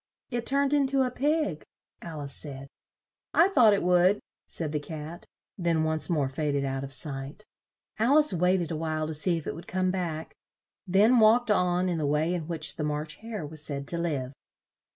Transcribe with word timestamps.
"It 0.31 0.47
turned 0.47 0.73
in 0.73 0.87
to 0.87 1.03
a 1.03 1.11
pig," 1.11 1.63
Al 2.01 2.21
ice 2.21 2.33
said. 2.33 2.67
"I 3.35 3.49
thought 3.49 3.73
it 3.75 3.83
would," 3.83 4.19
said 4.47 4.71
the 4.71 4.79
Cat, 4.79 5.27
then 5.59 5.83
once 5.83 6.09
more 6.09 6.27
fa 6.27 6.51
ded 6.51 6.65
out 6.65 6.83
of 6.83 6.91
sight. 6.91 7.45
Al 7.99 8.17
ice 8.17 8.33
wait 8.33 8.61
ed 8.61 8.71
a 8.71 8.75
while 8.75 9.05
to 9.05 9.13
see 9.13 9.37
if 9.37 9.45
it 9.45 9.53
would 9.53 9.67
come 9.67 9.91
back, 9.91 10.33
then 10.87 11.19
walked 11.19 11.51
on 11.51 11.87
in 11.87 11.99
the 11.99 12.07
way 12.07 12.33
in 12.33 12.47
which 12.47 12.77
the 12.77 12.83
March 12.83 13.17
Hare 13.17 13.45
was 13.45 13.63
said 13.63 13.87
to 13.89 13.99
live. 13.99 14.33